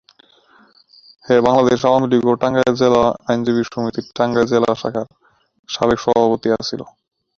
তিনি 1.25 1.39
বাংলাদেশ 1.47 1.79
আওয়ামী 1.87 2.07
লীগ 2.11 2.23
ও 2.27 2.33
টাঙ্গাইল 2.41 2.73
জেলা 2.81 3.03
আইনজীবী 3.29 3.63
সমিতির 3.67 4.05
টাঙ্গাইল 4.17 4.47
জেলা 4.53 4.69
শাখার 4.81 5.07
সাবেক 5.69 5.97
সভাপতি 6.03 6.47
ছিলেন। 6.67 6.89